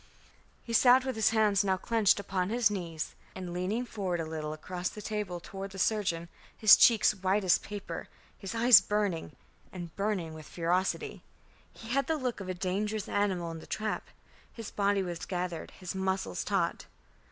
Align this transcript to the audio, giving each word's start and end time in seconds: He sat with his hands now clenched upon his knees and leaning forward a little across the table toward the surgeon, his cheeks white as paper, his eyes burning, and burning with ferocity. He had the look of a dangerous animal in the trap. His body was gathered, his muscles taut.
He 0.63 0.73
sat 0.73 1.05
with 1.05 1.15
his 1.15 1.29
hands 1.29 1.63
now 1.63 1.77
clenched 1.77 2.19
upon 2.19 2.49
his 2.49 2.71
knees 2.71 3.13
and 3.35 3.53
leaning 3.53 3.85
forward 3.85 4.19
a 4.19 4.25
little 4.25 4.51
across 4.51 4.89
the 4.89 4.99
table 4.99 5.39
toward 5.39 5.69
the 5.69 5.77
surgeon, 5.77 6.27
his 6.57 6.75
cheeks 6.75 7.13
white 7.13 7.43
as 7.43 7.59
paper, 7.59 8.07
his 8.35 8.55
eyes 8.55 8.81
burning, 8.81 9.35
and 9.71 9.95
burning 9.95 10.33
with 10.33 10.47
ferocity. 10.49 11.21
He 11.71 11.89
had 11.89 12.07
the 12.07 12.17
look 12.17 12.39
of 12.39 12.49
a 12.49 12.55
dangerous 12.55 13.07
animal 13.07 13.51
in 13.51 13.59
the 13.59 13.67
trap. 13.67 14.07
His 14.51 14.71
body 14.71 15.03
was 15.03 15.23
gathered, 15.27 15.69
his 15.69 15.93
muscles 15.93 16.43
taut. 16.43 16.87